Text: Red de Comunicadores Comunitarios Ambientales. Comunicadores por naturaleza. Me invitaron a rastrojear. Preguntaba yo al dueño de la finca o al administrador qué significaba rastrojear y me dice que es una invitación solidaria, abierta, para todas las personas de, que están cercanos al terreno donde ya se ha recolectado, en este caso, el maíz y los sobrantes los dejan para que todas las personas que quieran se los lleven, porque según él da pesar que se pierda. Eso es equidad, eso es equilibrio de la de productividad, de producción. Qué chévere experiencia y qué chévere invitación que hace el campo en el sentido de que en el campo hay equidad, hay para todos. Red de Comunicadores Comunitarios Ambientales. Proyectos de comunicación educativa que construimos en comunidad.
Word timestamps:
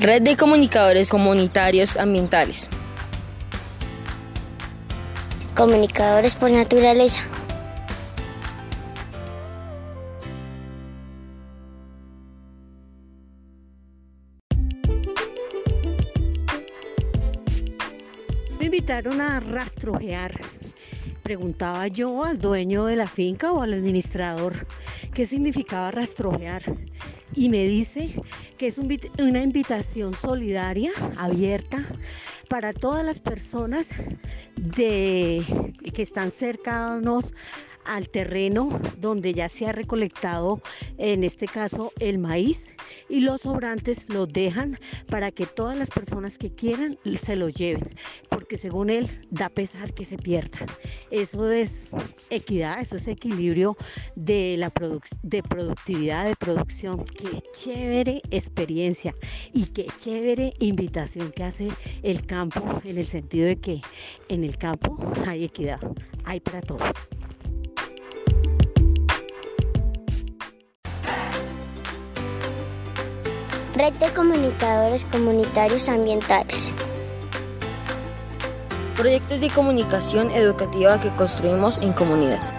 Red 0.00 0.22
de 0.22 0.36
Comunicadores 0.36 1.10
Comunitarios 1.10 1.96
Ambientales. 1.96 2.68
Comunicadores 5.56 6.36
por 6.36 6.52
naturaleza. 6.52 7.20
Me 18.60 18.66
invitaron 18.66 19.20
a 19.20 19.40
rastrojear. 19.40 20.30
Preguntaba 21.24 21.88
yo 21.88 22.22
al 22.22 22.38
dueño 22.38 22.84
de 22.84 22.94
la 22.94 23.08
finca 23.08 23.50
o 23.50 23.62
al 23.62 23.74
administrador 23.74 24.54
qué 25.12 25.26
significaba 25.26 25.90
rastrojear 25.90 26.62
y 27.34 27.48
me 27.48 27.66
dice 27.66 28.10
que 28.56 28.66
es 28.68 28.78
una 28.78 29.42
invitación 29.42 30.14
solidaria, 30.14 30.90
abierta, 31.16 31.84
para 32.48 32.72
todas 32.72 33.04
las 33.04 33.20
personas 33.20 33.92
de, 34.56 35.42
que 35.94 36.02
están 36.02 36.30
cercanos 36.30 37.34
al 37.88 38.08
terreno 38.08 38.68
donde 38.98 39.32
ya 39.34 39.48
se 39.48 39.66
ha 39.66 39.72
recolectado, 39.72 40.60
en 40.98 41.24
este 41.24 41.46
caso, 41.46 41.92
el 41.98 42.18
maíz 42.18 42.70
y 43.08 43.20
los 43.20 43.42
sobrantes 43.42 44.08
los 44.08 44.32
dejan 44.32 44.78
para 45.08 45.30
que 45.32 45.46
todas 45.46 45.76
las 45.76 45.90
personas 45.90 46.38
que 46.38 46.52
quieran 46.54 46.98
se 47.20 47.36
los 47.36 47.54
lleven, 47.54 47.90
porque 48.28 48.56
según 48.56 48.90
él 48.90 49.08
da 49.30 49.48
pesar 49.48 49.92
que 49.94 50.04
se 50.04 50.18
pierda. 50.18 50.66
Eso 51.10 51.50
es 51.50 51.92
equidad, 52.30 52.80
eso 52.80 52.96
es 52.96 53.08
equilibrio 53.08 53.76
de 54.14 54.56
la 54.58 54.72
de 55.22 55.42
productividad, 55.42 56.26
de 56.26 56.36
producción. 56.36 57.04
Qué 57.04 57.40
chévere 57.52 58.22
experiencia 58.30 59.14
y 59.52 59.66
qué 59.66 59.86
chévere 59.96 60.54
invitación 60.60 61.32
que 61.32 61.44
hace 61.44 61.68
el 62.02 62.24
campo 62.26 62.80
en 62.84 62.98
el 62.98 63.06
sentido 63.06 63.46
de 63.46 63.56
que 63.56 63.80
en 64.28 64.44
el 64.44 64.56
campo 64.56 64.96
hay 65.26 65.44
equidad, 65.44 65.80
hay 66.24 66.40
para 66.40 66.60
todos. 66.60 67.08
Red 73.78 73.92
de 74.00 74.12
Comunicadores 74.12 75.04
Comunitarios 75.04 75.88
Ambientales. 75.88 76.68
Proyectos 78.96 79.40
de 79.40 79.50
comunicación 79.50 80.32
educativa 80.32 81.00
que 81.00 81.10
construimos 81.10 81.78
en 81.78 81.92
comunidad. 81.92 82.57